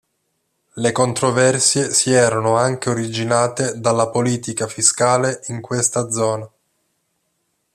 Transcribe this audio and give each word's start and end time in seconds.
Le 0.77 0.91
controversie 0.91 1.91
si 1.93 2.11
erano 2.11 2.57
anche 2.57 2.89
originate 2.89 3.79
dalla 3.79 4.09
politica 4.09 4.65
fiscale 4.65 5.41
in 5.49 5.61
questa 5.61 6.09
zona. 6.09 6.49